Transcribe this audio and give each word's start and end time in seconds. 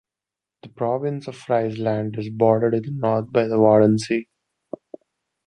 The 0.63 0.69
province 0.69 1.27
of 1.27 1.35
Friesland 1.35 2.17
is 2.17 2.31
bordered 2.31 2.73
in 2.73 2.81
the 2.81 2.91
north 2.91 3.31
by 3.31 3.45
the 3.47 3.59
Wadden 3.59 3.99
Sea. 3.99 4.25